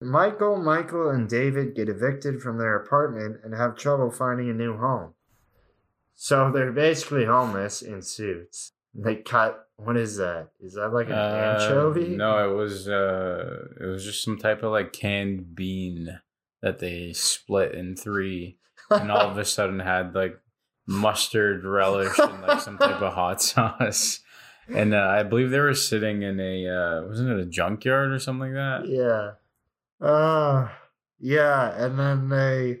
[0.00, 4.76] Michael, Michael, and David get evicted from their apartment and have trouble finding a new
[4.76, 5.14] home.
[6.14, 8.72] So they're basically homeless in suits.
[8.94, 9.68] They cut.
[9.76, 10.48] What is that?
[10.60, 12.16] Is that like an Uh, anchovy?
[12.16, 16.20] No, it was uh it was just some type of like canned bean
[16.60, 18.58] that they split in three
[18.90, 20.38] and all of a sudden had like
[20.86, 24.20] mustard relish and like some type of hot sauce.
[24.68, 28.18] And uh, I believe they were sitting in a uh wasn't it a junkyard or
[28.18, 28.88] something like that?
[28.88, 29.30] Yeah.
[30.00, 30.68] Uh
[31.18, 32.80] yeah, and then they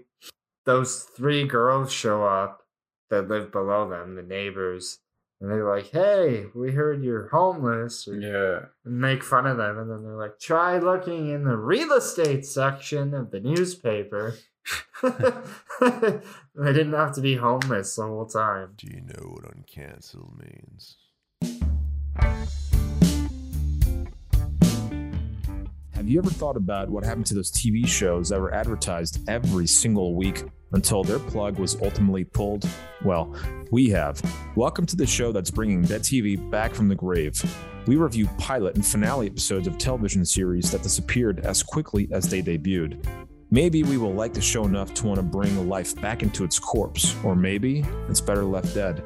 [0.66, 2.62] those three girls show up
[3.10, 4.98] that live below them, the neighbors,
[5.40, 8.66] and they're like, Hey, we heard you're homeless or Yeah.
[8.84, 12.46] and make fun of them and then they're like, Try looking in the real estate
[12.46, 14.36] section of the newspaper.
[15.02, 18.74] they didn't have to be homeless the whole time.
[18.76, 20.96] Do you know what uncancel means?
[26.00, 29.66] Have you ever thought about what happened to those TV shows that were advertised every
[29.66, 32.66] single week until their plug was ultimately pulled?
[33.04, 33.36] Well,
[33.70, 34.18] we have.
[34.56, 37.44] Welcome to the show that's bringing Dead TV back from the grave.
[37.86, 42.40] We review pilot and finale episodes of television series that disappeared as quickly as they
[42.40, 43.04] debuted.
[43.50, 46.58] Maybe we will like the show enough to want to bring life back into its
[46.58, 49.04] corpse, or maybe it's better left dead.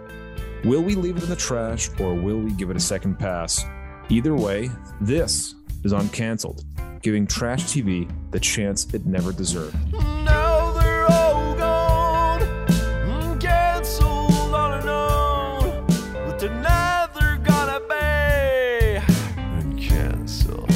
[0.63, 3.65] Will we leave it in the trash or will we give it a second pass?
[4.11, 4.71] Either way,
[5.01, 6.65] this is Uncancelled,
[7.03, 9.77] giving trash TV the chance it never deserved.
[9.93, 15.87] Now they're all gone, mm, cancelled on and on,
[16.27, 18.99] but they're gonna be
[19.37, 20.71] uncancelled.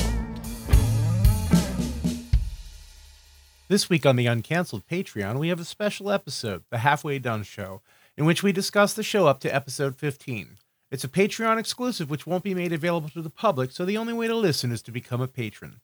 [3.69, 7.81] This week on the Uncancelled Patreon, we have a special episode, The Halfway Done Show,
[8.17, 10.58] in which we discuss the show up to episode 15.
[10.91, 14.15] It's a Patreon exclusive which won't be made available to the public, so the only
[14.15, 15.81] way to listen is to become a patron.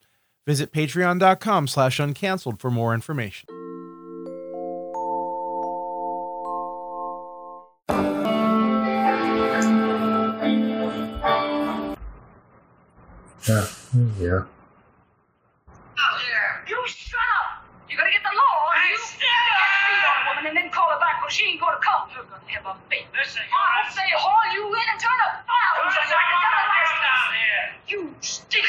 [0.46, 3.48] Visit patreon.com slash uncancelled for more information.
[13.46, 13.66] Yeah.
[14.18, 14.40] Yeah.
[16.00, 16.64] out here.
[16.66, 17.64] You shut up.
[17.90, 18.72] You gotta get the law.
[18.72, 19.28] I you speed
[20.08, 20.72] on a woman and
[21.28, 22.08] she ain't gonna come.
[22.14, 23.06] You're gonna have a fit.
[23.16, 25.44] Listen, I'll say haul you in and turn a.
[25.82, 26.16] Who's so the
[27.02, 27.68] down here.
[27.88, 28.66] You stink.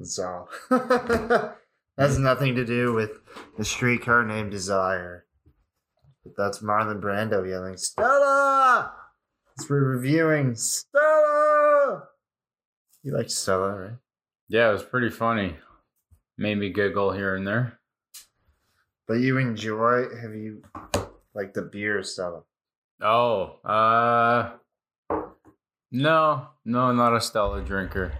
[0.00, 1.56] Estella!
[1.96, 3.12] That's nothing to do with
[3.56, 5.26] the streetcar named Desire.
[6.24, 8.92] But that's Marlon Brando yelling, Stella!
[9.68, 11.03] We're reviewing Stella!
[13.04, 13.98] You like Stella, right?
[14.48, 15.56] Yeah, it was pretty funny.
[16.38, 17.78] Made me giggle here and there.
[19.06, 20.62] But you enjoy, have you,
[21.34, 22.44] like the beer Stella?
[23.02, 24.52] Oh, uh
[25.92, 28.12] no, no, not a Stella drinker.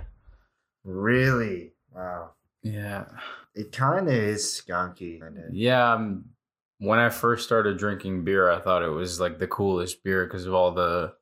[0.84, 1.73] Really?
[1.94, 2.33] Wow.
[2.62, 3.06] Yeah.
[3.55, 5.21] It kind of is skunky.
[5.50, 6.27] Yeah, um,
[6.78, 10.44] when I first started drinking beer, I thought it was like the coolest beer because
[10.44, 11.15] of all the,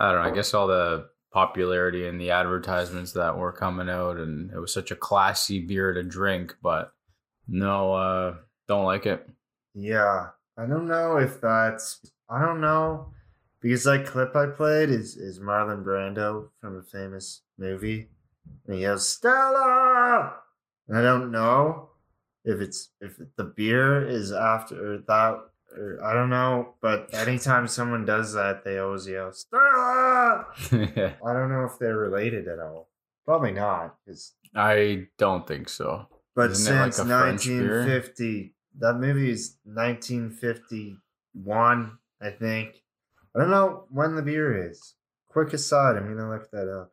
[0.00, 4.16] I don't know, I guess all the popularity and the advertisements that were coming out,
[4.16, 6.54] and it was such a classy beer to drink.
[6.62, 6.92] But
[7.48, 8.34] no, uh,
[8.68, 9.28] don't like it.
[9.74, 12.00] Yeah, I don't know if that's.
[12.30, 13.12] I don't know
[13.60, 18.08] because that clip I played is is Marlon Brando from a famous movie,
[18.66, 20.36] and he yells Stella,
[20.88, 21.90] and I don't know
[22.44, 25.40] if it's if the beer is after that
[25.76, 29.73] or I don't know, but anytime someone does that, they always yell Stella.
[30.72, 32.88] yeah, I don't know if they're related at all.
[33.24, 36.06] Probably not, because I don't think so.
[36.36, 37.18] but Isn't like since beer?
[37.80, 42.82] 1950, that movie is 1951, I think.
[43.34, 44.94] I don't know when the beer is.
[45.28, 46.92] Quick aside, I'm gonna look that up.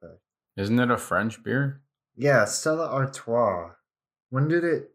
[0.58, 1.82] Isn't it a French beer?
[2.16, 3.72] Yeah, Stella Artois.
[4.30, 4.92] When did it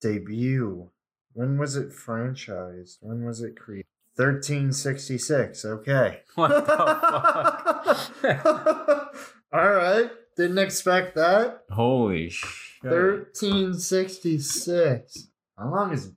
[0.00, 0.90] debut?
[1.32, 2.98] When was it franchised?
[3.00, 3.86] When was it created?
[4.16, 5.64] 1366.
[5.64, 6.20] Okay.
[6.36, 7.73] What the fuck?
[9.52, 10.10] All right.
[10.36, 11.60] Didn't expect that.
[11.70, 12.82] Holy shit!
[12.82, 15.28] 1366.
[15.56, 16.10] How long has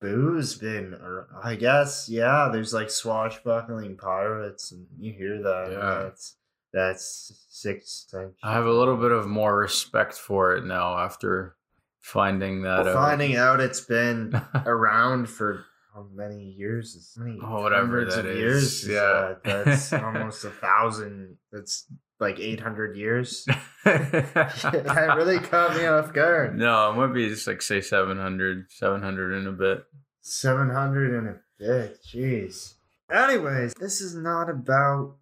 [0.00, 0.94] booze been?
[0.94, 2.48] Or I guess, yeah.
[2.52, 5.72] There's like swashbuckling pirates, and you hear that.
[5.72, 6.04] Yeah.
[6.04, 6.36] That's
[6.72, 8.06] that's six.
[8.42, 11.56] I have a little bit of more respect for it now after
[12.00, 12.94] finding that out.
[12.94, 15.64] Finding out it's been around for
[15.96, 16.94] how many years?
[16.94, 18.62] Is many Oh, whatever that of is, years?
[18.82, 19.34] is yeah.
[19.42, 19.64] that?
[19.64, 21.38] that's almost a thousand.
[21.50, 21.86] That's
[22.20, 23.44] like eight hundred years.
[23.84, 26.58] that really caught me off guard.
[26.58, 29.84] no, it might be just like say 700, 700 in a bit.
[30.20, 31.98] Seven hundred and a bit.
[32.04, 32.74] Jeez.
[33.10, 35.16] Anyways, this is not about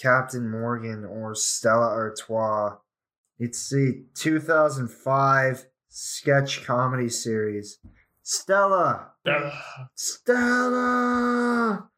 [0.00, 2.76] Captain Morgan or Stella Artois.
[3.38, 7.78] It's the 2005 sketch comedy series.
[8.26, 9.10] Stella!
[9.94, 11.90] Stella!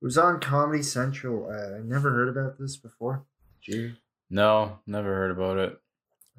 [0.00, 1.50] It was on Comedy Central.
[1.50, 3.24] Uh, I never heard about this before.
[3.66, 3.92] Did you?
[4.30, 5.76] No, never heard about it.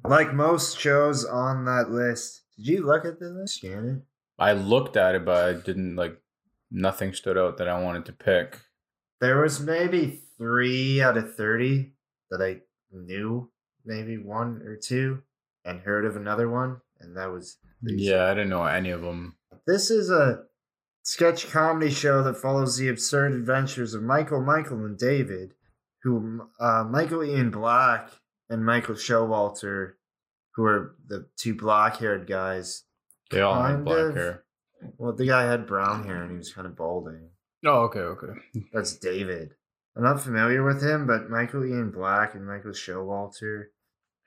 [0.02, 3.56] Like most shows on that list, did you look at the list?
[3.56, 4.02] Scan it?
[4.42, 6.18] I looked at it, but I didn't like.
[6.70, 8.62] Nothing stood out that I wanted to pick.
[9.20, 11.92] There was maybe three out of 30
[12.30, 13.50] that I knew,
[13.84, 15.22] maybe one or two,
[15.66, 18.08] and heard of another one, and that was these.
[18.08, 19.36] Yeah, I didn't know any of them.
[19.66, 20.44] This is a
[21.02, 25.52] sketch comedy show that follows the absurd adventures of Michael, Michael, and David,
[26.02, 28.10] who uh, Michael Ian Black
[28.50, 29.92] and Michael Showalter,
[30.54, 32.84] who are the two black-haired guys.
[33.30, 34.14] They all had black of.
[34.14, 34.44] hair.
[34.98, 37.30] Well, the guy had brown hair and he was kind of balding.
[37.64, 38.32] Oh, okay, okay.
[38.72, 39.54] That's David.
[39.96, 43.66] I'm not familiar with him, but Michael Ian Black and Michael Showalter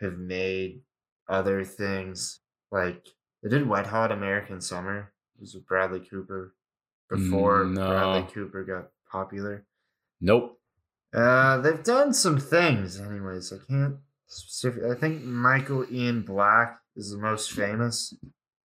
[0.02, 0.82] have made
[1.30, 2.40] other things.
[2.72, 3.06] Like
[3.44, 5.12] they did Wet Hot American Summer.
[5.38, 6.54] It was with Bradley Cooper
[7.10, 7.88] before Mm, no.
[7.88, 9.66] Bradley Cooper got popular.
[10.22, 10.60] Nope.
[11.14, 13.54] Uh, they've done some things, anyways.
[13.54, 13.98] I can't
[14.28, 14.84] specific.
[14.84, 18.14] I think Michael Ian Black is the most famous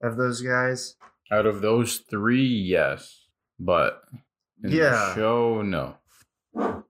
[0.03, 0.97] of those guys.
[1.31, 3.27] Out of those three, yes,
[3.61, 4.03] but
[4.65, 4.91] in Yeah.
[4.91, 5.97] the show, no.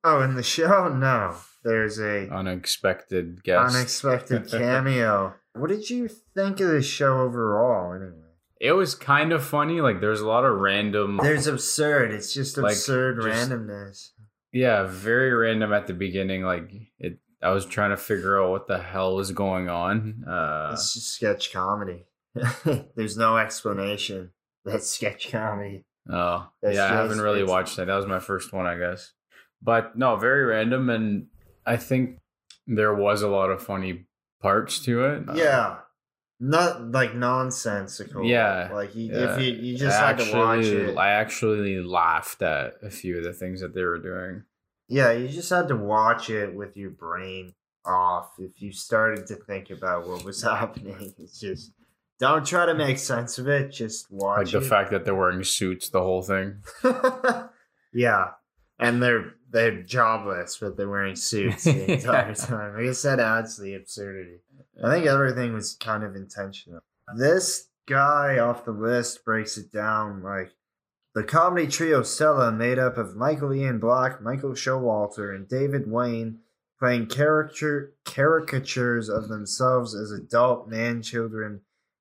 [0.05, 1.37] Oh, in the show, no.
[1.62, 3.76] There's a Unexpected guest.
[3.76, 5.34] unexpected cameo.
[5.54, 8.16] What did you think of the show overall, anyway?
[8.60, 9.81] It was kind of funny.
[9.81, 11.19] Like there's a lot of random.
[11.22, 12.12] There's absurd.
[12.12, 14.08] It's just Like, absurd just- randomness.
[14.52, 16.43] yeah, very random at the beginning.
[16.43, 17.19] Like it.
[17.43, 20.22] I was trying to figure out what the hell was going on.
[20.28, 22.06] Uh, It's just sketch comedy.
[22.94, 24.31] There's no explanation.
[24.64, 25.84] That's sketch comedy.
[26.08, 27.87] Oh, That's yeah, I haven't really watched that.
[27.88, 29.12] That was my first one, I guess.
[29.60, 31.26] But no, very random, and
[31.66, 32.20] I think
[32.69, 34.06] there was a lot of funny
[34.42, 35.22] parts to it.
[35.34, 35.76] Yeah.
[36.40, 38.24] Not like nonsensical.
[38.24, 39.36] Yeah, Like you, yeah.
[39.36, 40.96] if you, you just I had to watch actually- it.
[40.98, 44.42] I actually laughed at a few of the things that they were doing.
[44.88, 47.54] Yeah, you just had to watch it with your brain
[47.86, 48.32] off.
[48.38, 51.70] If you started to think about what was happening, it's just
[52.18, 53.70] don't try to make sense of it.
[53.70, 54.68] Just watch Like the it.
[54.68, 56.56] fact that they're wearing suits, the whole thing.
[57.92, 58.30] yeah,
[58.78, 62.76] and they're they're jobless, but they're wearing suits the entire time.
[62.76, 64.38] I guess that adds to the absurdity.
[64.82, 66.81] I think everything was kind of intentional.
[67.16, 70.52] This guy off the list breaks it down like
[71.14, 76.38] the comedy trio Stella, made up of Michael Ian Black, Michael Showalter, and David Wain,
[76.78, 81.60] playing caricature caricatures of themselves as adult man children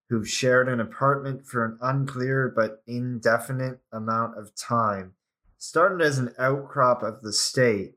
[0.09, 5.13] who've shared an apartment for an unclear but indefinite amount of time.
[5.61, 7.93] Started as an outcrop of the state,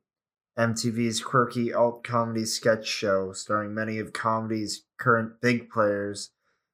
[0.58, 6.28] MTV's quirky alt comedy sketch show starring many of comedy's current big players,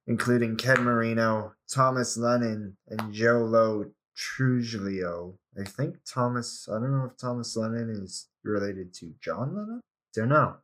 [0.09, 5.37] including Ken Marino, Thomas Lennon, and Joe Lo Truglio.
[5.57, 9.81] I think Thomas, I don't know if Thomas Lennon is related to John Lennon?
[10.13, 10.57] Don't know.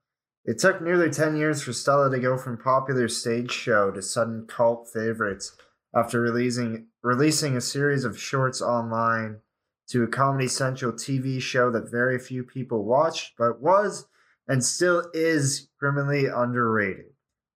[0.44, 4.48] It took nearly 10 years for Stella to go from popular stage show to sudden
[4.48, 5.56] cult favorites
[5.94, 9.42] after releasing releasing a series of shorts online
[9.88, 14.06] to a Comedy Central TV show that very few people watched, but was
[14.48, 17.06] and still is criminally underrated.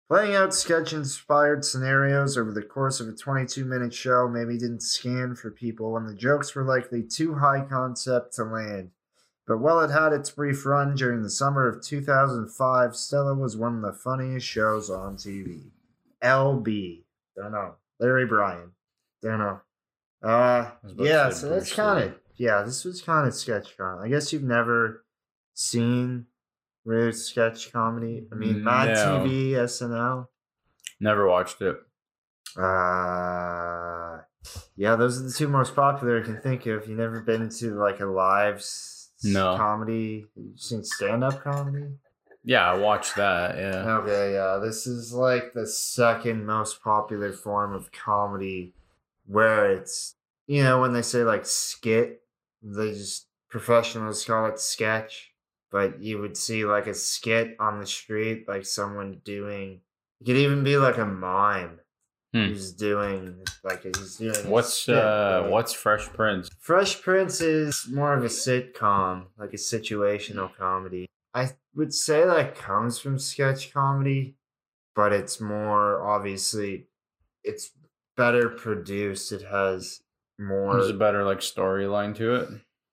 [0.08, 4.82] Playing out sketch inspired scenarios over the course of a 22 minute show maybe didn't
[4.82, 8.90] scan for people when the jokes were likely too high concept to land.
[9.46, 13.76] But while it had its brief run during the summer of 2005, Stella was one
[13.76, 15.70] of the funniest shows on TV.
[16.22, 17.02] LB.
[17.36, 17.74] Don't know.
[17.98, 18.72] Larry Bryan.
[19.22, 19.60] Don't know.
[20.22, 23.76] Uh, was about to yeah, so that's kind of, yeah, this was kind of sketch
[23.76, 24.06] comedy.
[24.06, 25.04] I guess you've never
[25.54, 26.26] seen
[26.84, 28.26] real sketch comedy.
[28.30, 29.24] I mean, Mad No.
[29.24, 30.26] TV, SNL.
[31.00, 31.76] Never watched it.
[32.56, 34.18] Uh,
[34.76, 36.88] yeah, those are the two most popular I can think of.
[36.88, 38.64] You never been to like a live
[39.24, 39.56] No.
[39.56, 40.26] comedy?
[40.36, 41.86] You seen stand up comedy?
[42.42, 43.56] Yeah, I watched that.
[43.56, 43.98] Yeah.
[43.98, 48.74] Okay, yeah, this is like the second most popular form of comedy
[49.30, 52.22] where it's, you know, when they say like skit,
[52.62, 55.32] they just professionals call it sketch,
[55.70, 59.80] but you would see like a skit on the street, like someone doing,
[60.20, 61.78] it could even be like a mime.
[62.32, 62.44] Hmm.
[62.46, 65.50] Who's doing like he's doing a What's skit, uh right?
[65.50, 66.48] what's Fresh Prince?
[66.60, 71.06] Fresh Prince is more of a sitcom, like a situational comedy.
[71.34, 74.36] I would say that comes from sketch comedy,
[74.94, 76.86] but it's more obviously
[77.42, 77.72] it's
[78.20, 79.32] better produced.
[79.32, 80.00] It has
[80.38, 82.48] more There's a better like storyline to it.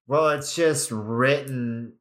[0.08, 1.94] Well, it's just written.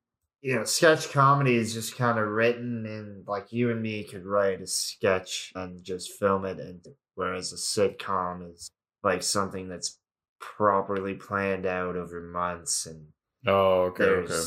[0.42, 4.24] You know, sketch comedy is just kind of written, and like you and me could
[4.24, 6.84] write a sketch and just film it, and
[7.16, 8.70] whereas a sitcom is
[9.02, 9.98] like something that's
[10.40, 13.08] properly planned out over months, and
[13.46, 14.42] Oh, okay, okay.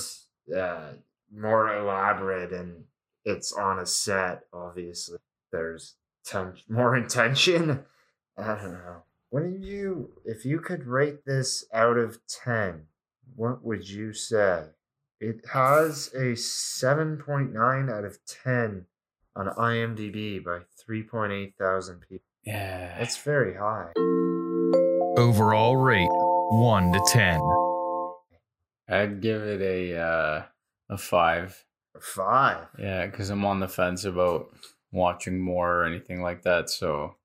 [0.58, 0.94] uh,
[1.34, 2.86] more elaborate, and
[3.26, 4.44] it's on a set.
[4.54, 5.18] Obviously,
[5.52, 7.84] there's ten- more intention.
[8.40, 9.04] I don't know.
[9.30, 12.88] What do you, if you could rate this out of 10,
[13.36, 14.66] what would you say?
[15.20, 18.86] It has a 7.9 out of 10
[19.36, 22.26] on IMDb by 3.8 thousand people.
[22.44, 22.98] Yeah.
[22.98, 23.92] That's very high.
[25.18, 27.42] Overall rate 1 to 10.
[28.90, 30.44] I'd give it a uh,
[30.90, 31.64] a five.
[31.96, 32.66] A five.
[32.80, 34.50] Yeah, because I'm on the fence about
[34.92, 36.70] watching more or anything like that.
[36.70, 37.16] So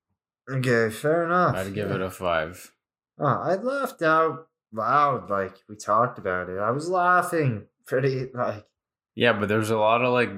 [0.50, 1.56] Okay, fair enough.
[1.56, 1.96] I'd give yeah.
[1.96, 2.72] it a five.
[3.18, 6.58] Oh, I laughed out loud, like we talked about it.
[6.58, 8.66] I was laughing pretty, like,
[9.14, 10.30] Yeah, but there's a lot of like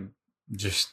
[0.53, 0.93] just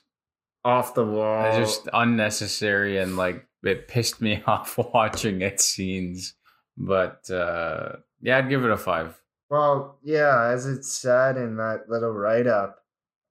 [0.65, 1.57] off the wall.
[1.57, 6.33] just unnecessary and like it pissed me off watching it scenes.
[6.77, 9.21] But uh yeah, I'd give it a five.
[9.49, 12.79] Well, yeah, as it said in that little write up,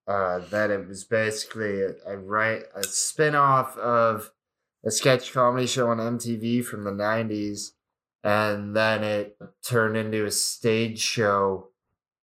[0.06, 4.30] uh, that it was basically a, a right a spin off of
[4.84, 7.72] a sketch comedy show on MTV from the '90s,
[8.24, 11.68] and then it turned into a stage show,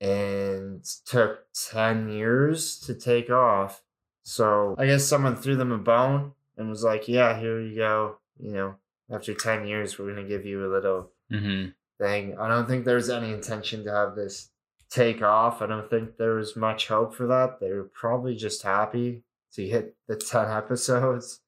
[0.02, 3.84] and took ten years to take off.
[4.24, 8.18] So I guess someone threw them a bone and was like, "Yeah, here you go.
[8.40, 8.76] You know,
[9.12, 11.70] after ten years, we're gonna give you a little." Mm-hmm.
[12.00, 12.36] thing.
[12.40, 14.50] I don't think there's any intention to have this
[14.90, 15.62] take off.
[15.62, 17.60] I don't think there was much hope for that.
[17.60, 19.24] They were probably just happy
[19.54, 21.42] to hit the 10 episodes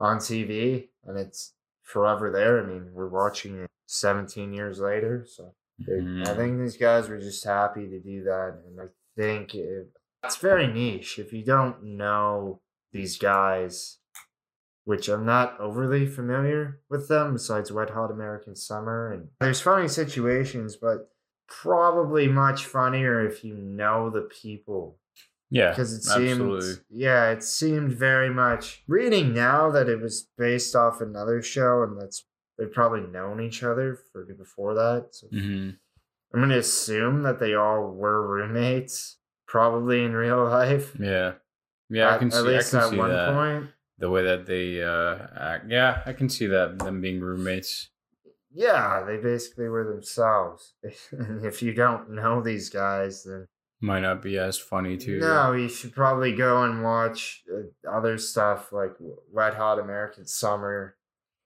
[0.00, 2.62] on TV and it's forever there.
[2.62, 5.26] I mean, we're watching it 17 years later.
[5.28, 6.36] So they- I mm-hmm.
[6.36, 8.62] think these guys were just happy to do that.
[8.66, 8.86] And I
[9.16, 9.88] think it,
[10.24, 11.18] it's very niche.
[11.18, 12.60] If you don't know
[12.92, 13.98] these guys,
[14.84, 19.12] which I'm not overly familiar with them besides Wet Hot American Summer.
[19.12, 21.10] And there's funny situations, but
[21.46, 24.98] probably much funnier if you know the people.
[25.50, 25.70] Yeah.
[25.70, 26.74] Because it seemed, absolutely.
[26.90, 32.00] yeah, it seemed very much reading now that it was based off another show and
[32.00, 32.26] that's
[32.58, 35.08] they've probably known each other for before that.
[35.12, 35.70] So Mm-hmm.
[36.34, 40.94] I'm gonna assume that they all were roommates, probably in real life.
[41.00, 41.34] Yeah.
[41.88, 43.32] Yeah, I at, can at see, I least can at one that.
[43.32, 43.70] point.
[43.96, 45.70] The way that they uh act.
[45.70, 47.88] Yeah, I can see that them being roommates.
[48.52, 50.74] Yeah, they basically were themselves.
[51.12, 53.46] and if you don't know these guys, then
[53.80, 55.20] Might not be as funny too.
[55.20, 58.90] no, you should probably go and watch uh, other stuff like
[59.32, 60.96] Wet Hot American Summer.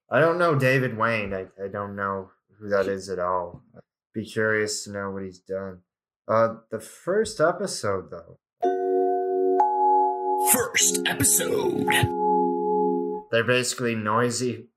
[0.09, 1.33] I don't know David Wain.
[1.33, 3.61] I, I don't know who that is at all.
[3.75, 3.81] I'd
[4.13, 5.81] be curious to know what he's done.
[6.27, 8.37] Uh, the first episode though,
[10.51, 11.87] First episode.
[13.31, 14.67] they're basically noisy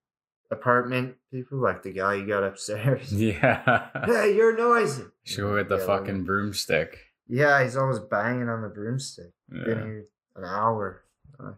[0.50, 3.12] apartment people, like the guy you got upstairs.
[3.16, 3.88] Yeah.
[4.06, 5.04] hey, you're noisy.
[5.25, 6.98] Should go with the Yeah, fucking broomstick.
[7.28, 9.33] Yeah, he's always banging on the broomstick.
[9.49, 10.04] Been here
[10.37, 11.02] an hour.
[11.38, 11.52] Uh,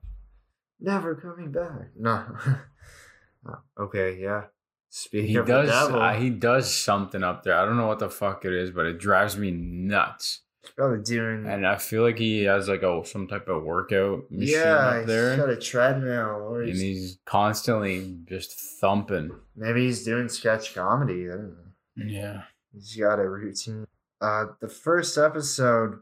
[0.81, 1.91] never coming back.
[1.99, 2.25] No.
[3.47, 4.45] Oh, okay, yeah.
[4.91, 5.67] Speaking He of does.
[5.69, 7.55] the devil, Uh, he does something up there.
[7.55, 10.41] I don't know what the fuck it is, but it drives me nuts.
[10.63, 11.45] he's probably doing.
[11.47, 14.97] And I feel like he has like a some type of workout machine yeah, up
[15.01, 19.31] he's there, got a treadmill, or and he's, he's constantly just thumping.
[19.55, 21.29] maybe he's doing sketch comedy.
[21.29, 22.05] I don't know.
[22.07, 22.43] Yeah.
[22.73, 23.87] He's got a routine.
[24.21, 26.01] Uh, the first episode,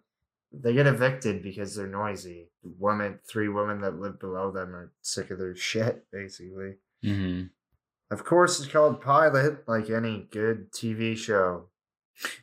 [0.53, 2.49] they get evicted because they're noisy.
[2.63, 6.75] The women, three women that live below them, are sick of their shit, basically.
[7.03, 7.43] hmm
[8.11, 11.67] Of course, it's called Pilot, like any good TV show.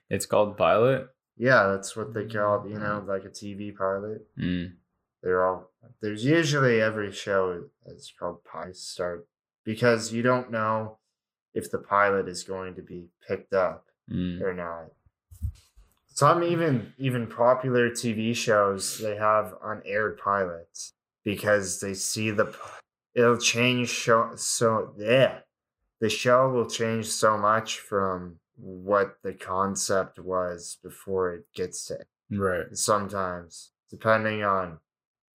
[0.09, 1.07] It's called Pilot.
[1.37, 4.27] Yeah, that's what they call it, you know, like a TV pilot.
[4.39, 4.73] Mm.
[5.23, 9.27] They're all there's usually every show is called Pilot Start
[9.65, 10.99] because you don't know
[11.55, 14.41] if the pilot is going to be picked up Mm.
[14.41, 14.91] or not.
[16.13, 20.93] Some even even popular TV shows they have unaired pilots
[21.23, 22.55] because they see the
[23.15, 25.39] it'll change show so yeah
[26.01, 31.99] the show will change so much from what the concept was before it gets to
[32.31, 32.65] Right.
[32.75, 34.79] sometimes depending on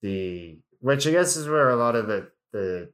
[0.02, 2.90] the which i guess is where a lot of the the,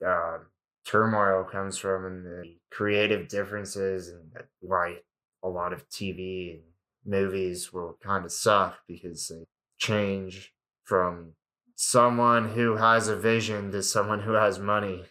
[0.00, 0.46] the um,
[0.84, 4.96] turmoil comes from and the creative differences and why
[5.42, 6.62] a lot of tv and
[7.06, 9.44] movies will kind of suck because they
[9.78, 11.32] change from
[11.74, 15.04] someone who has a vision to someone who has money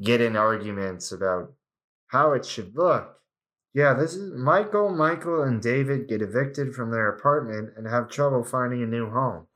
[0.00, 1.52] get in arguments about
[2.08, 3.12] how it should look
[3.74, 8.42] Yeah, this is Michael, Michael, and David get evicted from their apartment and have trouble
[8.42, 9.48] finding a new home.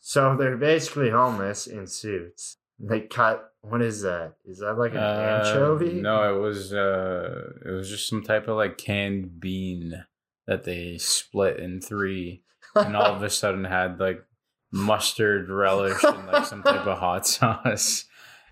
[0.00, 2.56] So they're basically homeless in suits.
[2.78, 3.52] They cut.
[3.60, 4.36] What is that?
[4.46, 6.00] Is that like an Uh, anchovy?
[6.00, 10.04] No, it was uh it was just some type of like canned bean
[10.48, 12.42] that they split in three
[12.74, 14.24] and all of a sudden had like
[14.72, 18.06] mustard relish and like some type of hot sauce.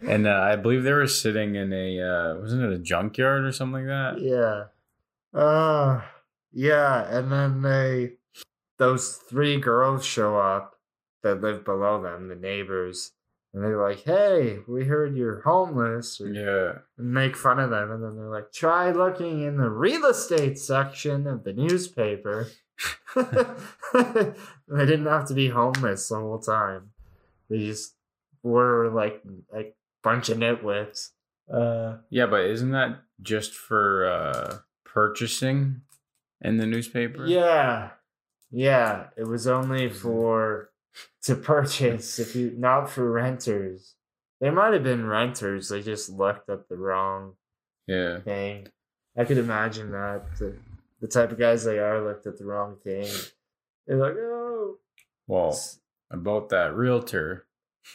[0.06, 3.50] And uh, I believe they were sitting in a uh wasn't it a junkyard or
[3.50, 4.20] something like that?
[4.20, 5.38] Yeah.
[5.38, 6.02] Uh
[6.52, 8.12] yeah, and then they
[8.78, 10.74] those three girls show up
[11.22, 13.12] that live below them, the neighbors,
[13.54, 16.78] and they're like, Hey, we heard you're homeless or Yeah.
[16.98, 21.26] make fun of them and then they're like, try looking in the real estate section
[21.26, 22.48] of the newspaper.
[23.14, 26.90] they didn't have to be homeless the whole time.
[27.48, 27.94] They just
[28.42, 29.22] were like
[29.52, 31.10] like bunch of nitwits.
[31.52, 35.82] Uh Yeah, but isn't that just for uh purchasing
[36.42, 37.26] in the newspaper?
[37.26, 37.90] Yeah.
[38.50, 39.06] Yeah.
[39.16, 40.70] It was only for
[41.22, 43.94] to purchase if you not for renters.
[44.40, 47.34] They might have been renters, they just looked at the wrong
[47.86, 48.20] Yeah.
[48.20, 48.68] thing.
[49.16, 50.26] I could imagine that.
[50.38, 50.56] The,
[51.00, 53.08] the type of guys they are looked at the wrong thing.
[53.86, 54.78] They're like, oh
[55.26, 55.58] Well,
[56.10, 57.46] about that realtor.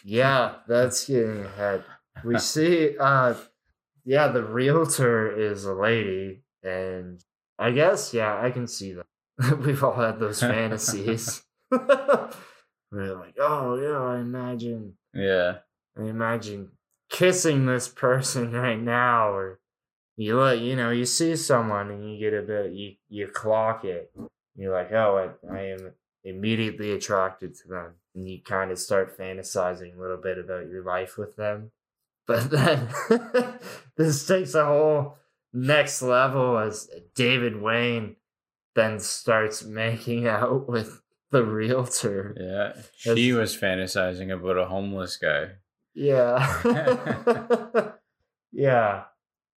[0.03, 1.83] yeah, that's getting ahead.
[2.23, 3.35] We see uh
[4.03, 7.23] yeah, the realtor is a lady, and
[7.59, 9.59] I guess, yeah, I can see that.
[9.59, 11.43] We've all had those fantasies.
[12.91, 15.59] We're like, oh yeah, I imagine Yeah.
[15.97, 16.71] I imagine
[17.09, 19.59] kissing this person right now, or
[20.17, 23.85] you look, you know, you see someone and you get a bit, you you clock
[23.85, 24.11] it.
[24.55, 25.91] You're like, oh, I, I am
[26.23, 30.83] immediately attracted to them, and you kind of start fantasizing a little bit about your
[30.83, 31.71] life with them.
[32.27, 32.87] But then
[33.97, 35.17] this takes a whole
[35.51, 38.15] next level as David Wain
[38.75, 42.35] then starts making out with the realtor.
[42.39, 43.15] Yeah.
[43.15, 45.51] She was fantasizing about a homeless guy.
[45.93, 47.93] Yeah.
[48.51, 49.03] yeah.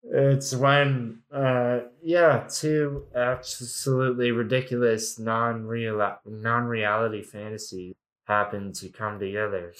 [0.04, 9.74] It's when uh yeah, two absolutely ridiculous non-real non-reality fantasies happen to come together.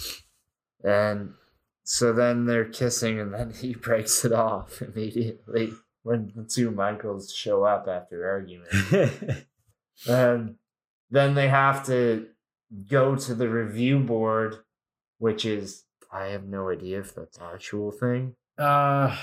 [0.84, 1.34] And
[1.84, 7.34] so then they're kissing and then he breaks it off immediately when the two Michaels
[7.34, 9.46] show up after argument.
[10.08, 10.56] And
[11.14, 12.28] then they have to
[12.90, 14.58] go to the review board,
[15.20, 18.36] which is I have no idea if that's actual thing.
[18.58, 19.16] Uh,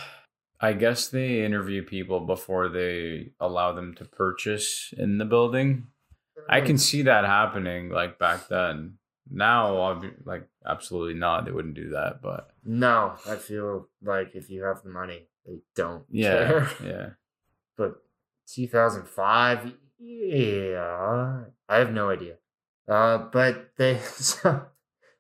[0.61, 5.89] I guess they interview people before they allow them to purchase in the building.
[6.49, 8.99] I can see that happening like back then.
[9.29, 11.45] Now, like, absolutely not.
[11.45, 12.23] They wouldn't do that.
[12.23, 16.71] But No, I feel like if you have the money, they don't yeah, care.
[16.85, 17.09] yeah.
[17.77, 18.03] But
[18.55, 22.35] 2005, yeah, I have no idea.
[22.89, 24.67] Uh, but they, so,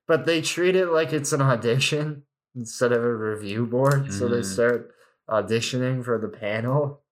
[0.08, 2.24] but they treat it like it's an audition
[2.56, 4.12] instead of a review board.
[4.12, 4.44] So they Mhm.
[4.44, 4.90] start
[5.28, 7.02] auditioning for the panel,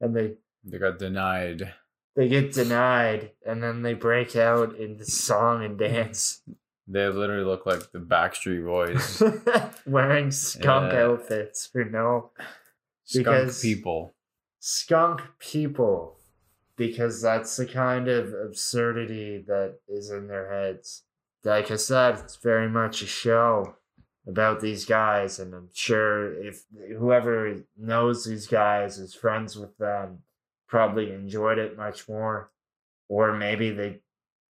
[0.00, 1.72] and they They got denied.
[2.16, 6.42] they get denied, and then they break out into song and dance,
[6.92, 9.22] They literally look like the Backstreet Boys.
[9.86, 11.04] wearing skunk Yeah.
[11.04, 12.32] outfits for no
[13.04, 14.16] Skunk Because- people.
[14.58, 16.18] skunk people
[16.80, 21.02] because that's the kind of absurdity that is in their heads.
[21.44, 23.76] Like I said, it's very much a show
[24.26, 26.64] about these guys, and I'm sure if
[26.98, 30.20] whoever knows these guys is friends with them,
[30.68, 32.50] probably enjoyed it much more,
[33.10, 33.98] or maybe they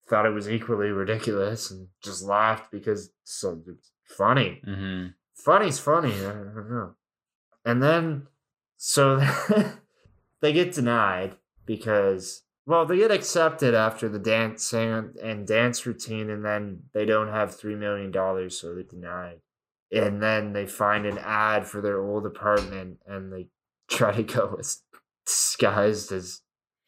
[0.09, 5.07] thought it was equally ridiculous and just laughed because it's so it's funny hmm
[5.41, 6.13] funny's funny.
[6.13, 6.95] I don't know.
[7.65, 8.27] And then,
[8.77, 9.21] so
[10.41, 11.37] they get denied
[11.71, 17.29] because, well, they get accepted after the dance and, dance routine, and then they don't
[17.29, 19.41] have $3 million, so they're denied.
[19.93, 23.47] And then they find an ad for their old apartment, and they
[23.89, 24.83] try to go as
[25.25, 26.41] disguised as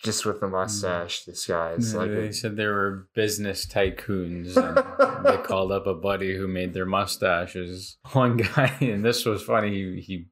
[0.02, 0.52] just with the mm.
[0.52, 1.94] mustache disguise.
[1.94, 4.56] Like they a- said they were business tycoons.
[4.56, 7.98] And they called up a buddy who made their mustaches.
[8.12, 9.70] One guy, and this was funny.
[9.70, 10.26] He he,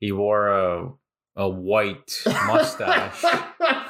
[0.00, 0.90] he wore a
[1.36, 3.22] a white mustache.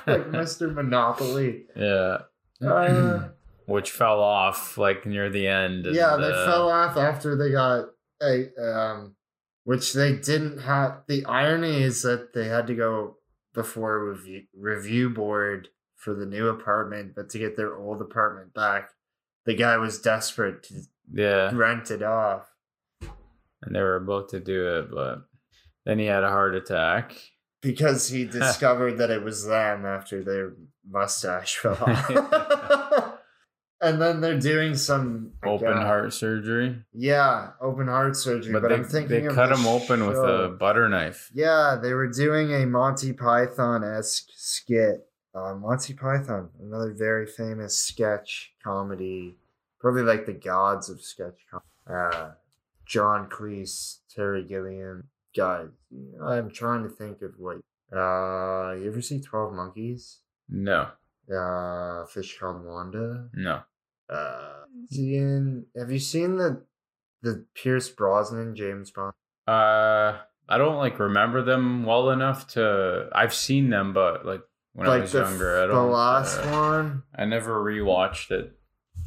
[0.13, 0.73] like Mr.
[0.73, 1.65] Monopoly.
[1.75, 2.19] yeah,
[2.67, 3.29] Uh,
[3.67, 5.87] which fell off like near the end.
[5.87, 7.87] Yeah, they uh, fell off after they got
[8.23, 9.17] a um,
[9.65, 11.03] which they didn't have.
[11.09, 13.19] The irony is that they had to go
[13.55, 18.91] before review review board for the new apartment, but to get their old apartment back,
[19.45, 22.47] the guy was desperate to Yeah, rent it off
[23.63, 25.23] and they were about to do it, but
[25.85, 27.17] then he had a heart attack.
[27.67, 30.53] Because he discovered that it was them after their
[30.89, 33.19] mustache fell off.
[33.81, 36.79] and then they're doing some Open uh, heart surgery.
[36.93, 38.53] Yeah, open heart surgery.
[38.53, 41.31] But, But, they, I'm thinking they of cut him open with a butter knife.
[41.35, 45.09] Yeah, they were doing a Monty Python esque skit.
[45.35, 49.35] Uh, Monty Python, another very famous sketch comedy,
[49.79, 51.67] probably like the gods of sketch comedy.
[51.89, 52.31] Uh,
[52.87, 55.69] John Cleese, Terry Gilliam, guys.
[56.25, 57.57] I'm trying to think of what.
[57.93, 60.21] Uh, you ever see Twelve Monkeys?
[60.49, 60.89] No,
[61.33, 63.29] Uh, Fish Called Wanda.
[63.35, 63.63] no.
[64.09, 65.67] Uh, in?
[65.77, 66.63] Have you seen the
[67.23, 69.13] the Pierce Brosnan James Bond?
[69.47, 70.19] Uh,
[70.49, 73.09] I don't like remember them well enough to.
[73.13, 75.75] I've seen them, but like when I was the, younger, I don't.
[75.75, 77.03] The last uh, one.
[77.15, 78.53] I never rewatched it.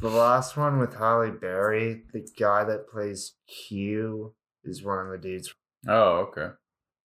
[0.00, 5.18] The last one with Halle Berry, the guy that plays Q is one of the
[5.18, 5.54] dudes,
[5.88, 6.48] Oh, okay.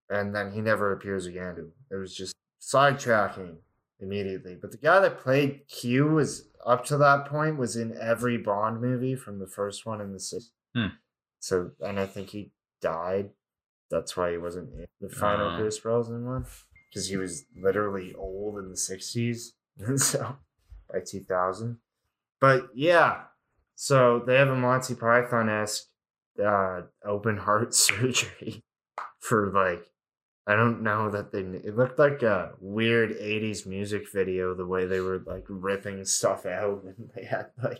[0.09, 1.71] and then he never appears again.
[1.91, 3.55] It was just sidetracking
[3.99, 4.57] immediately.
[4.59, 8.81] But the guy that played Q was up to that point was in every Bond
[8.81, 10.49] movie from the first one in the sixth.
[10.75, 10.87] Hmm.
[11.39, 13.29] So, and I think he died.
[13.91, 15.57] That's why he wasn't in the final Oh.
[15.57, 16.45] Pierce Brosnan one
[16.89, 19.53] because he was literally old in the sixties.
[19.95, 20.37] so
[20.91, 21.77] by two thousand.
[22.41, 23.21] But yeah,
[23.75, 25.85] so they have a Monty Python esque
[26.43, 28.63] uh, open heart surgery
[29.27, 29.85] for like
[30.47, 31.39] I don't know that they.
[31.39, 34.53] It looked like a weird '80s music video.
[34.53, 37.79] The way they were like ripping stuff out, and they had like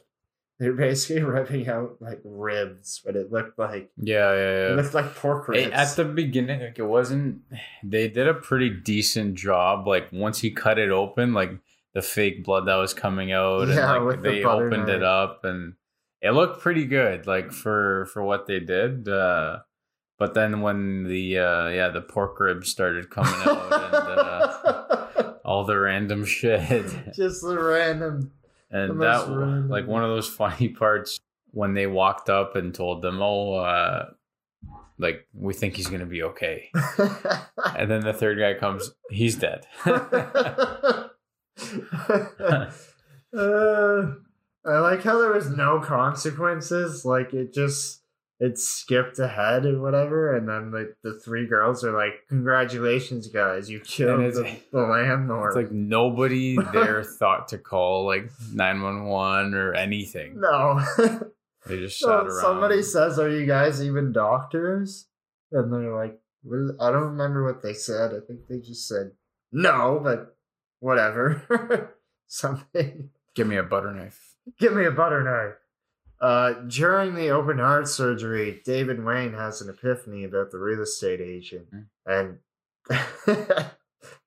[0.60, 4.72] they were basically ripping out like ribs, but it looked like Yeah, yeah, yeah.
[4.72, 5.68] it looked like pork ribs.
[5.68, 7.42] It- at the beginning, like it wasn't.
[7.84, 9.86] They did a pretty decent job.
[9.88, 11.52] Like once he cut it open, like
[11.94, 15.04] the fake blood that was coming out, Yeah, and like the they butter opened it
[15.04, 15.74] up, and
[16.22, 17.28] it looked pretty good.
[17.28, 19.08] Like for for what they did.
[19.08, 19.60] Uh,
[20.18, 25.64] but then when the uh, yeah the pork ribs started coming out and uh, all
[25.66, 28.32] the random shit, just the random.
[28.72, 31.20] and most that random- like one of those funny parts
[31.52, 34.10] when they walked up and told them, "Oh, uh,
[34.98, 36.70] like we think he's gonna be okay,"
[37.78, 39.66] and then the third guy comes, he's dead.
[43.36, 44.14] Uh,
[44.66, 47.04] I like how there was no consequences.
[47.04, 48.02] Like it just
[48.40, 53.70] it skipped ahead or whatever, and then like the three girls are like, "Congratulations, guys!
[53.70, 59.06] You killed the, the landlord." it's like nobody there thought to call like nine one
[59.06, 60.40] one or anything.
[60.40, 60.82] no.
[61.68, 62.42] They just So sat around.
[62.42, 65.08] somebody says, "Are you guys even doctors?"
[65.52, 68.12] And they're like, "What- "I don't remember what they said.
[68.12, 69.12] I think they just said
[69.52, 70.36] no, but
[70.80, 71.96] whatever."
[72.28, 73.10] Something.
[73.34, 75.58] "Give me a butter knife." Give me a butter knife.
[76.20, 81.22] Uh, during the open heart surgery, David Wain has an epiphany about the real estate
[81.22, 81.68] agent
[82.06, 82.40] and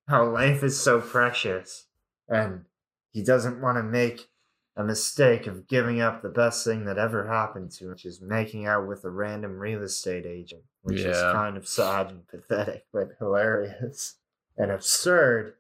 [0.08, 1.86] how life is so precious.
[2.28, 2.66] And
[3.12, 4.28] he doesn't want to make
[4.76, 8.20] a mistake of giving up the best thing that ever happened to him, which is
[8.20, 12.84] making out with a random real estate agent, which is kind of sad and pathetic,
[12.92, 14.16] but hilarious
[14.56, 15.54] and absurd.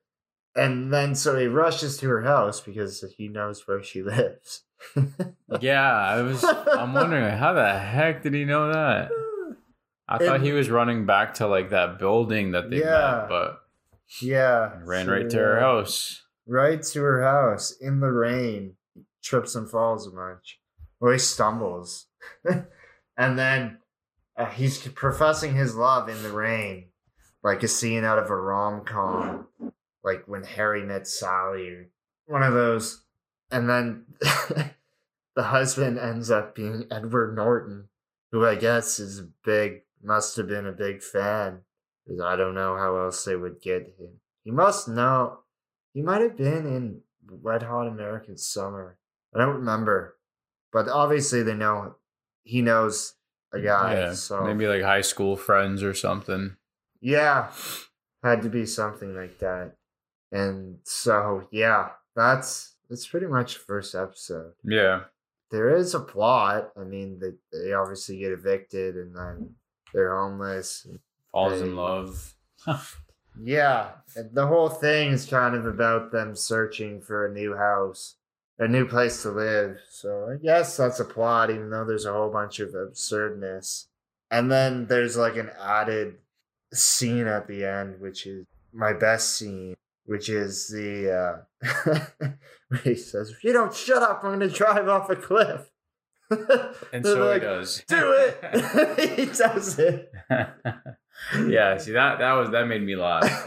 [0.54, 4.62] And then so he rushes to her house because he knows where she lives.
[5.60, 6.44] Yeah, I was.
[6.44, 9.10] I'm wondering how the heck did he know that?
[10.08, 13.18] I thought And- he was running back to like that building that they Yeah.
[13.22, 13.60] met, but
[14.22, 14.72] yeah.
[14.84, 16.22] ran so, right to her house.
[16.46, 18.74] Right to her house in the rain.
[19.22, 20.60] Trips and falls a bunch.
[21.00, 22.06] Or he stumbles.
[23.16, 23.78] and then
[24.36, 26.88] uh, he's professing his love in the rain.
[27.44, 29.46] Like a scene out of a rom com.
[30.02, 31.86] Like when Harry met Sally or
[32.26, 33.04] one of those.
[33.50, 37.88] And then the husband ends up being Edward Norton,
[38.32, 41.60] who I guess is a big, must have been a big fan.
[42.04, 44.20] Because I don't know how else they would get him.
[44.44, 45.40] He must know.
[45.92, 48.98] He might have been in Wet Hot American Summer.
[49.34, 50.16] I don't remember.
[50.72, 51.96] But obviously they know
[52.44, 53.14] he knows
[53.52, 53.94] a mm, guy.
[53.94, 56.56] yeah, so maybe like high school friends or something.
[57.00, 57.50] yeah,
[58.22, 59.72] had to be something like that.
[60.32, 64.52] And so yeah, that's that's pretty much the first episode.
[64.64, 65.04] Yeah,
[65.50, 66.72] There is a plot.
[66.76, 69.54] I mean, they they obviously get evicted and then
[69.94, 70.86] they're homeless.
[71.32, 71.66] falls Hey.
[71.68, 72.34] in love.
[73.40, 78.16] Yeah, and the whole thing is kind of about them searching for a new house,
[78.58, 79.78] a new place to live.
[79.88, 83.86] So I guess that's a plot, even though there's a whole bunch of absurdness.
[84.30, 86.16] And then there's like an added
[86.72, 89.76] scene at the end, which is my best scene,
[90.08, 92.28] which is the uh
[92.68, 95.70] where he says, If you don't shut up, I'm gonna drive off a cliff.
[96.92, 97.82] And so like, he does.
[97.88, 99.16] Do it.
[99.18, 100.12] he does it.
[101.46, 103.44] yeah, see that that was that made me laugh.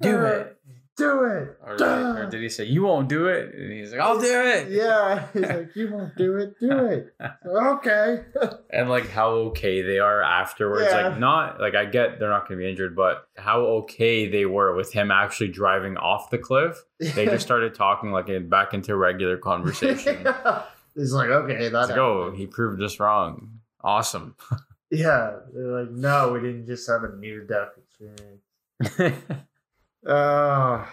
[0.00, 0.57] Do it.
[0.98, 1.56] Do it.
[1.64, 3.54] Or, or did he say you won't do it?
[3.54, 4.68] And he's like, I'll do it.
[4.68, 5.28] Yeah.
[5.32, 6.58] He's like, you won't do it.
[6.58, 7.14] Do it.
[7.46, 8.24] okay.
[8.70, 10.88] And like how okay they are afterwards.
[10.90, 11.08] Yeah.
[11.08, 14.74] Like not like I get they're not gonna be injured, but how okay they were
[14.74, 16.76] with him actually driving off the cliff.
[16.98, 20.26] They just started talking like back into regular conversation.
[20.94, 23.60] He's like, okay, that's like, oh, he proved us wrong.
[23.82, 24.34] Awesome.
[24.90, 25.36] Yeah.
[25.54, 28.42] They're like, no, we didn't just have a near death experience.
[30.06, 30.86] Oh,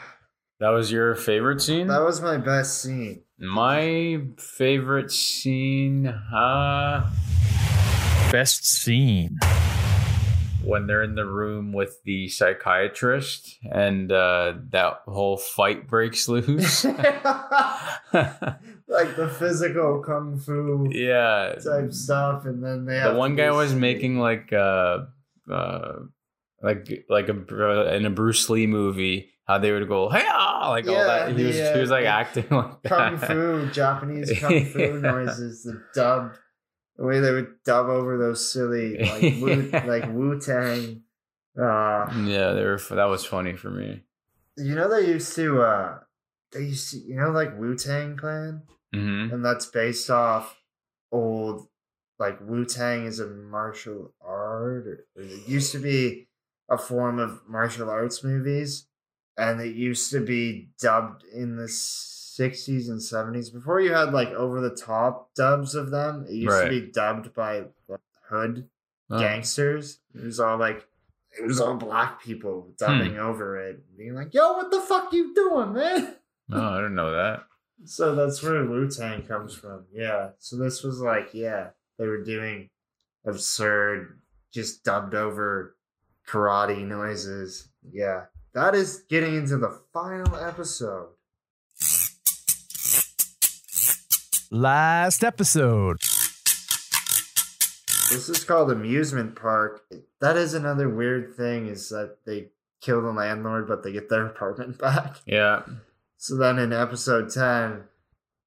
[0.59, 1.87] that was your favorite scene?
[1.87, 3.21] that was my best scene.
[3.37, 7.11] My favorite scene, uh,
[8.31, 9.37] Best scene.
[10.63, 16.85] when they're in the room with the psychiatrist and uh, that whole fight breaks loose.
[18.87, 21.55] like the physical kung fu yeah.
[21.63, 24.99] type stuff, and then they The one guy was making like uh
[25.51, 25.93] uh
[26.65, 31.05] like like a in a Bruce Lee movie how they would go hey like all
[31.05, 33.27] that he was he was like acting like kung that.
[33.27, 34.99] fu Japanese kung fu Yeah.
[34.99, 36.33] noises, the dub,
[36.97, 41.03] the way they would dub over those silly like Wu, like Wu Tang.
[41.57, 44.01] Uh, yeah they were that was funny for me
[44.57, 45.99] you know they used to uh
[46.51, 48.63] they used to you know like Wu Tang Clan.
[48.93, 50.57] hmm and that's based off
[51.13, 51.67] old
[52.19, 56.27] like Wu Tang is a martial art or it used to be
[56.69, 58.87] a form of martial arts movies
[59.37, 64.29] and it used to be dubbed in the 60s and 70s before you had like
[64.29, 66.65] over the top dubs of them it used Right.
[66.65, 67.99] to be dubbed by like,
[68.29, 68.69] hood
[69.09, 69.19] Oh.
[69.19, 70.87] gangsters it was all like
[71.37, 72.71] it was all black people Hmm.
[72.77, 76.15] dubbing over it being like yo what the fuck you doing man
[76.51, 77.43] oh I didn't know that
[77.83, 79.83] so that's where Wu Tang comes from.
[79.91, 80.29] Yeah.
[80.39, 82.69] So this was like, yeah, they were doing
[83.25, 84.19] absurd,
[84.53, 85.75] just dubbed over
[86.27, 87.67] karate noises.
[87.91, 88.25] Yeah.
[88.53, 91.09] That is getting into the final episode.
[94.51, 95.97] Last episode.
[98.09, 99.83] This is called Amusement Park.
[100.21, 102.49] That is another weird thing is that they
[102.81, 105.17] kill the landlord, but they get their apartment back.
[105.25, 105.63] yeah
[106.17, 107.83] So then in episode 10,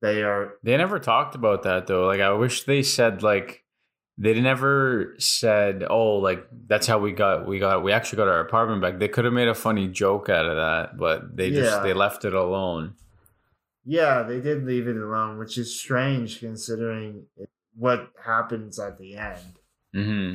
[0.01, 3.65] they are they never talked about that though like I wish they said like
[4.21, 8.41] they never said oh like that's how we got we got we actually got our
[8.41, 11.71] apartment back they could have made a funny joke out of that but they just
[11.71, 11.83] Yeah.
[11.83, 12.95] they left it alone
[13.85, 17.25] Yeah, they did leave it alone, which is strange considering
[17.75, 19.53] what happens at the end.
[19.95, 20.35] hmm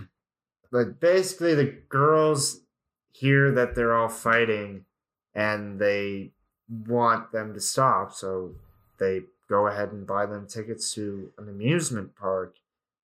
[0.72, 2.62] But basically, the girls
[3.12, 4.86] hear that they're all fighting
[5.36, 6.32] and they
[6.68, 8.56] want them to stop, so
[8.98, 12.56] they go ahead and buy them tickets to an amusement park.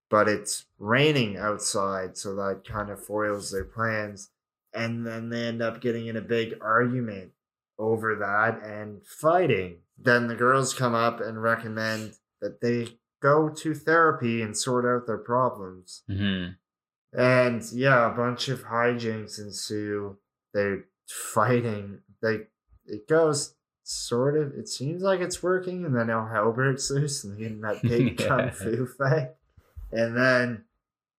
[0.09, 4.31] But it's raining outside, so that kind of foils their plans.
[4.73, 7.31] And then they end up getting in a big argument
[7.77, 9.77] over that and fighting.
[9.97, 15.05] Then the girls come up and recommend that they go to therapy and sort out
[15.07, 16.03] their problems.
[16.07, 16.47] hmm
[17.13, 20.17] And yeah, a bunch of hijinks ensue.
[20.53, 21.99] They're fighting.
[22.21, 22.47] They
[22.85, 24.53] it goes sort of.
[24.53, 27.61] It seems like it's working, and then El Hell breaks loose, and they get in
[27.61, 29.31] that big kung fu fight.
[29.91, 30.65] And then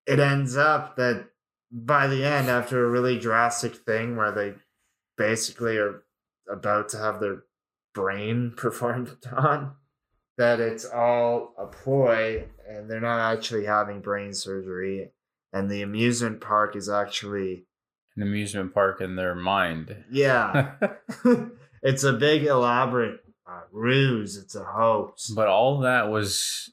[0.07, 1.27] it ends up that
[1.73, 4.55] by the end, after a really drastic thing where they
[5.17, 6.03] basically are
[6.51, 7.45] about to have their
[7.95, 9.75] brain performed on,
[10.37, 15.11] that it's all a ploy, and they're not actually having brain surgery.
[15.53, 17.67] And the amusement park is actually
[18.17, 20.05] an amusement park in their mind.
[20.11, 20.73] Yeah.
[21.83, 24.37] It's a big elaborate uh, ruse.
[24.37, 25.31] It's a hoax.
[25.31, 26.71] But all that was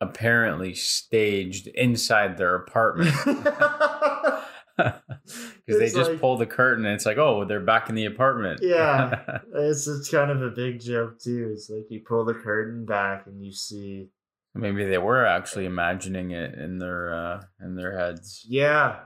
[0.00, 3.14] apparently staged inside their apartment.
[5.66, 8.04] Because they just like- pull the curtain and it's like oh they're back in the
[8.04, 8.60] apartment.
[8.62, 9.38] Yeah.
[9.54, 11.50] it's, it's kind of a big joke too.
[11.52, 14.08] It's like you pull the curtain back and you see
[14.54, 18.44] maybe they were actually imagining it in their uh in their heads.
[18.48, 19.00] Yeah.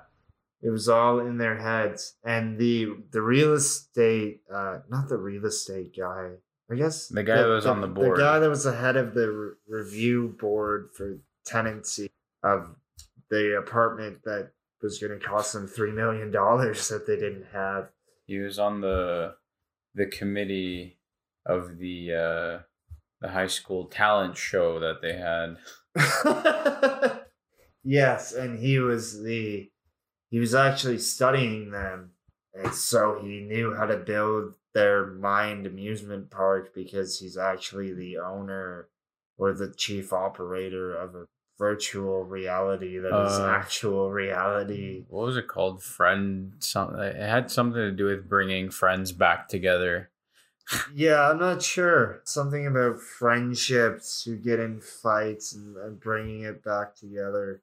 [0.63, 2.17] It was all in their heads.
[2.25, 6.33] And the the real estate uh not the real estate guy
[6.71, 8.19] i guess The guy that was on the board.
[8.19, 12.11] the guy that was the head of the re- review board for tenancy
[12.43, 12.77] of
[13.31, 14.51] the apartment that
[14.83, 17.91] was going to cost them three million dollars that they didn't have.
[18.27, 19.35] He was on the
[19.95, 20.99] the committee
[21.47, 22.59] of the uh
[23.21, 25.59] the high school talent show that they had.
[27.83, 29.71] Yes, and he was the
[30.31, 32.11] he was actually studying them,
[32.55, 38.19] and so he knew how to build their mind amusement park because he's actually the
[38.19, 38.89] owner
[39.37, 41.27] or the chief operator of a
[41.59, 45.05] virtual reality that is Uh, actual reality.
[45.09, 45.83] What was it called?
[45.83, 47.01] Friend something.
[47.01, 50.11] It had something to do with bringing friends back together.
[50.95, 52.21] Yeah, I'm not sure.
[52.25, 57.63] Something about friendships who get in fights and, and bringing it back together.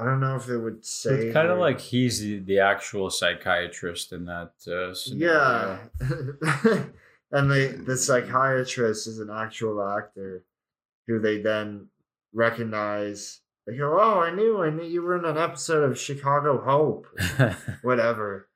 [0.00, 1.14] I don't know if it would say.
[1.14, 4.52] It's kind of like he's the, the actual psychiatrist in that.
[4.66, 5.78] Uh, Yeah.
[7.30, 10.44] and the the psychiatrist is an actual actor
[11.06, 11.88] who they then
[12.32, 13.40] recognize.
[13.66, 17.06] They go, Oh, I knew, I knew you were in an episode of Chicago Hope.
[17.82, 18.48] Whatever.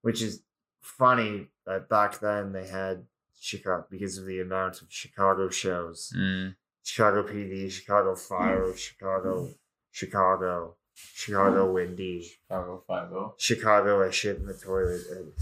[0.00, 0.42] Which is
[0.80, 3.04] funny that back then they had
[3.38, 6.12] Chicago because of the amount of Chicago shows.
[6.16, 6.54] Mm.
[6.82, 9.50] Chicago PD, Chicago Fire, Chicago,
[9.90, 13.34] Chicago, Chicago Windy, Chicago Five O.
[13.38, 15.02] Chicago I shit in the toilet.
[15.10, 15.32] and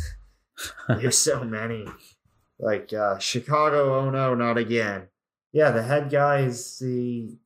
[1.00, 1.86] There's so many.
[2.58, 5.08] Like uh Chicago, oh no, not again.
[5.52, 7.36] Yeah, the head guy is the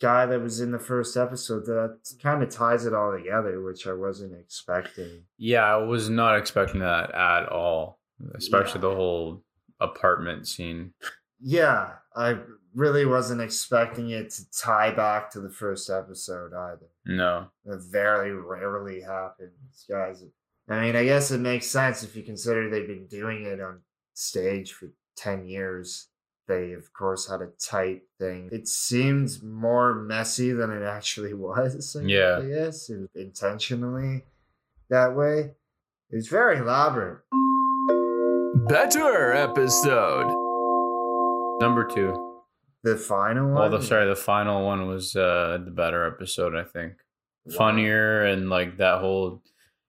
[0.00, 1.66] guy that was in the first episode.
[1.66, 5.24] That kind of ties it all together, which I wasn't expecting.
[5.38, 8.00] Yeah, I was not expecting that at all.
[8.34, 8.88] Especially Yeah.
[8.90, 9.44] the whole
[9.80, 10.94] apartment scene.
[11.40, 12.38] Yeah, I
[12.74, 16.86] really wasn't expecting it to tie back to the first episode either.
[17.04, 17.46] No.
[17.64, 20.24] That very rarely happens, guys.
[20.68, 23.80] I mean, I guess it makes sense if you consider they've been doing it on
[24.14, 26.08] stage for 10 years.
[26.48, 28.48] They, of course, had a tight thing.
[28.52, 31.96] It seemed more messy than it actually was.
[31.96, 32.38] I- Yeah.
[32.42, 34.24] I guess intentionally
[34.90, 35.52] that way.
[36.10, 37.20] It was very elaborate.
[38.68, 40.26] Better episode.
[41.60, 42.31] Number two.
[42.84, 43.54] The final one.
[43.54, 46.94] Well, the sorry, the final one was uh the better episode, I think.
[47.46, 47.54] Wow.
[47.56, 49.42] Funnier and like that whole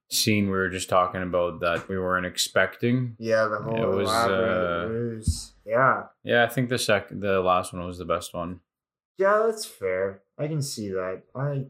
[0.10, 3.16] scene we were just talking about that we weren't expecting.
[3.18, 5.54] Yeah, the whole It was, uh, ruse.
[5.66, 6.04] Yeah.
[6.24, 8.60] Yeah, I think the second, the last one was the best one.
[9.18, 10.22] Yeah, that's fair.
[10.38, 11.24] I can see that.
[11.36, 11.66] I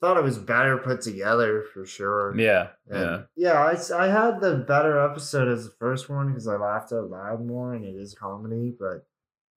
[0.00, 2.36] thought it was better put together for sure.
[2.38, 3.74] Yeah, And- yeah, yeah.
[3.96, 7.74] I had the better episode as the first one because I laughed out loud more
[7.74, 8.74] and it is comedy.
[8.78, 9.06] But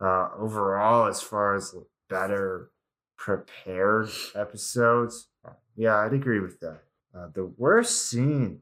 [0.01, 1.73] uh, overall, as far as
[2.09, 2.71] better
[3.17, 6.81] prepared episodes, uh, yeah, I'd agree with that.
[7.15, 8.61] Uh, the worst scene.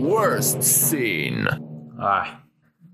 [0.00, 1.46] Worst scene.
[2.00, 2.42] Ah,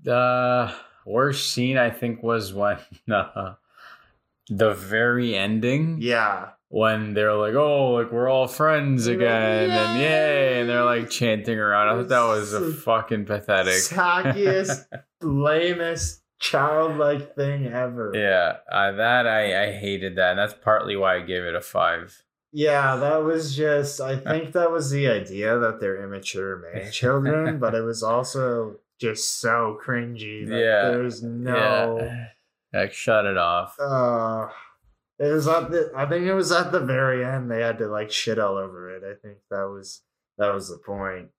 [0.03, 0.73] the
[1.05, 2.77] worst scene I think was when
[3.11, 3.53] uh,
[4.49, 5.97] the very ending.
[6.01, 6.49] Yeah.
[6.75, 11.09] When they're like, "Oh, like we're all friends like, again," and yay, and they're like
[11.09, 11.87] chanting around.
[11.87, 13.75] I thought that was a fucking pathetic.
[13.75, 14.85] Tackiest,
[15.21, 18.11] lamest, childlike thing ever.
[18.13, 21.61] Yeah, uh, that I I hated that, and that's partly why I gave it a
[21.61, 22.21] five.
[22.51, 27.57] Yeah, that was just, I think that was the idea that they're immature man children,
[27.57, 30.45] but it was also just so cringy.
[30.45, 31.99] That Yeah, There's no.
[32.01, 32.27] Yeah.
[32.73, 33.77] Like shut it off.
[33.79, 34.47] Uh,
[35.19, 37.87] it was at the, I think it was at the very end they had to
[37.87, 39.03] like shit all over it.
[39.03, 40.01] I think that was,
[40.37, 41.29] that was the point.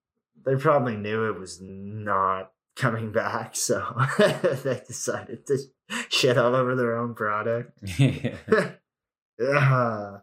[0.45, 3.83] They probably knew it was not coming back, so
[4.19, 5.57] they decided to
[6.09, 7.77] shit all over their own product.
[9.39, 10.17] Yeah,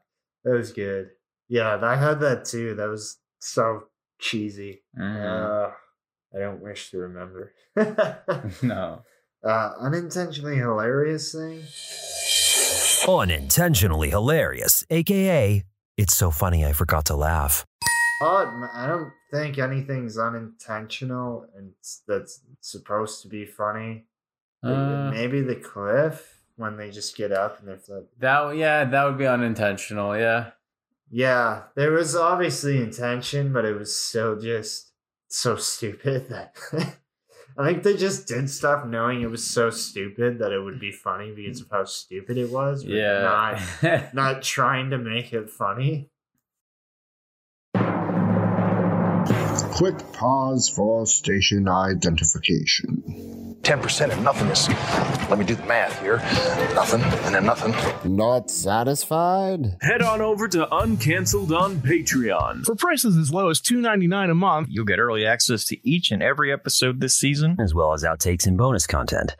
[0.44, 1.10] that was good.
[1.48, 2.74] Yeah, I had that too.
[2.74, 3.84] That was so
[4.18, 4.82] cheesy.
[4.98, 5.68] Mhm.
[5.68, 5.70] Uh,
[6.34, 7.52] I don't wish to remember.
[8.60, 9.02] no.
[9.44, 11.62] uh, unintentionally hilarious thing.
[13.08, 15.62] Unintentionally hilarious, aka
[15.96, 17.66] it's so funny I forgot to laugh.
[18.22, 21.72] Oh, I don't think anything's unintentional and
[22.08, 24.06] that's supposed to be funny.
[24.62, 29.04] Uh, Maybe the cliff when they just get up and they're like, that yeah, that
[29.04, 30.16] would be unintentional.
[30.16, 30.52] Yeah.
[31.10, 34.92] yeah, there was obviously intention, but it was still just
[35.28, 36.56] so stupid that
[37.56, 40.90] I think they just did stuff knowing it was so stupid that it would be
[40.90, 42.82] funny because of how stupid it was.
[42.82, 43.60] but Yeah.
[43.82, 46.10] Not, not trying to make it funny.
[49.74, 53.56] Quick pause for station identification.
[53.62, 54.68] 10% of nothingness.
[55.28, 56.18] let me do the math here,
[56.74, 57.74] nothing and then nothing.
[58.16, 59.76] Not satisfied?
[59.80, 62.64] Head on over to Uncancelled on Patreon.
[62.64, 66.22] For prices as low as $2.99 a month, You'll get early access to each and
[66.22, 67.56] every episode this season.
[67.58, 69.34] As well as outtakes and bonus content.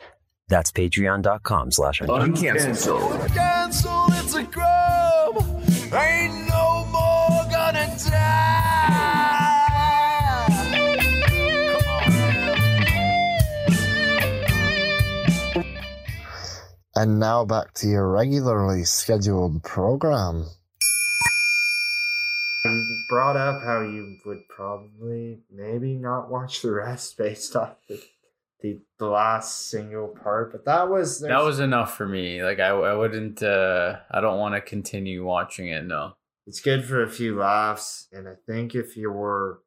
[0.49, 3.29] That's patreon.com slash Uncancelled.
[3.29, 6.24] Cancel, it's a crime.
[16.97, 20.47] And now back to your regularly scheduled program.
[22.65, 28.01] You brought up how you would probably maybe not watch the rest based off the
[28.61, 32.43] the, the last single part, but that was That was enough for me.
[32.43, 33.43] Like I, I wouldn't.
[33.43, 35.85] uh I don't want to continue watching it.
[35.85, 36.15] No.
[36.47, 39.61] it's good for a few laughs, and I think if you were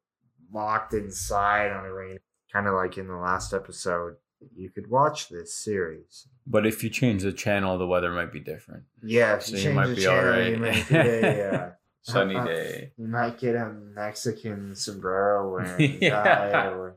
[0.52, 2.18] locked inside on a rain,
[2.52, 4.16] kind of like in the last episode,
[4.56, 6.26] you could watch this series.
[6.50, 8.84] But if you change the channel, the weather might be different.
[9.02, 10.50] Yeah, if So you you might the be channel, alright.
[10.52, 11.70] you might get a uh,
[12.02, 12.92] Sunny uh, day.
[12.96, 16.24] You might get a Mexican sombrero wearing Yeah.
[16.24, 16.96] guy, or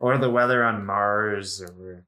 [0.00, 2.04] or the weather on Mars, or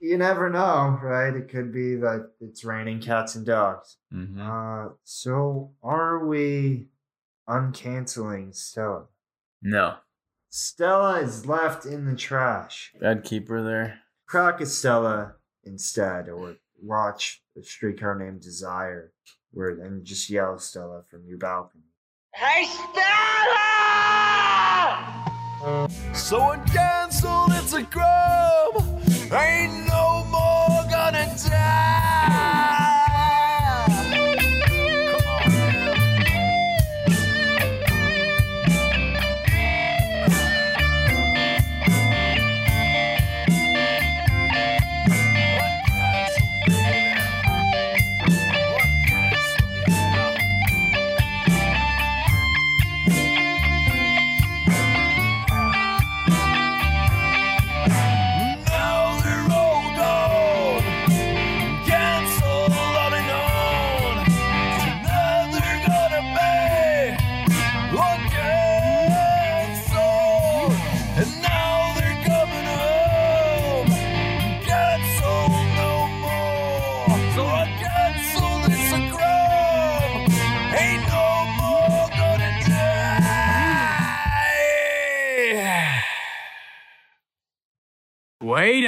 [0.00, 1.34] you never know, right?
[1.34, 3.98] It could be that it's raining cats and dogs.
[4.14, 4.38] Mhm.
[4.38, 6.88] Uh, so are we
[7.48, 9.06] uncanceling Stella?
[9.60, 9.96] No,
[10.48, 12.94] Stella is left in the trash.
[13.04, 13.98] I'd keep her there.
[14.26, 15.34] Crack a Stella
[15.64, 19.12] instead, or watch a streetcar named Desire,
[19.52, 21.84] where and just yell Stella from your balcony.
[22.34, 22.98] Hey, Stella!
[26.14, 28.27] So uncancelled, it's a crime.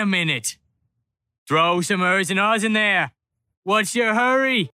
[0.01, 0.57] A minute.
[1.46, 3.12] Throw some Ers and Oz in there.
[3.62, 4.70] What's your hurry?